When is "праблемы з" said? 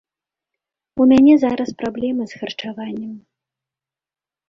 1.83-2.43